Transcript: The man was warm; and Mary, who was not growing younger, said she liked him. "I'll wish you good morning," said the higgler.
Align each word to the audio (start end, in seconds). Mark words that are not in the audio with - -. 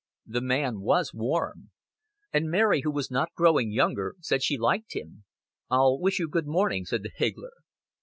The 0.25 0.41
man 0.41 0.79
was 0.81 1.13
warm; 1.13 1.69
and 2.33 2.49
Mary, 2.49 2.81
who 2.81 2.89
was 2.89 3.11
not 3.11 3.35
growing 3.35 3.71
younger, 3.71 4.15
said 4.19 4.41
she 4.41 4.57
liked 4.57 4.95
him. 4.95 5.25
"I'll 5.69 5.99
wish 5.99 6.17
you 6.17 6.27
good 6.27 6.47
morning," 6.47 6.85
said 6.85 7.03
the 7.03 7.11
higgler. 7.15 7.51